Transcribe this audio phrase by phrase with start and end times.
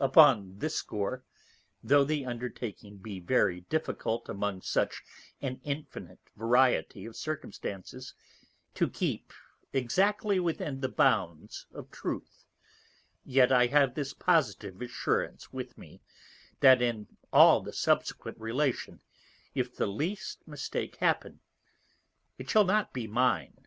[0.12, 1.24] __Upon this score,
[1.82, 5.02] tho' the Undertaking be very difficult among such
[5.42, 8.14] an infinite variety of Circumstances,
[8.72, 9.30] to keep,
[9.74, 12.46] exactly within the bounds of Truth;
[13.26, 16.00] yet I have this positive Assurance with me,
[16.60, 19.00] that in all the subsequent Relation,
[19.54, 21.40] if the least Mistake happen,
[22.38, 23.66] it shall not be mine.